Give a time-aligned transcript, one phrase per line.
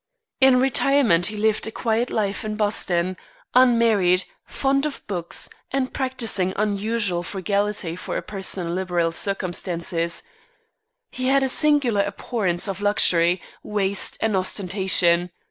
[0.39, 3.17] In retirement he lived a quiet life in Boston,
[3.53, 10.23] unmarried, fond of books, and practicing unusual frugality for a person in liberal circumstances.
[11.11, 15.29] He had a singular abhorrence of luxury, waste, and ostentation.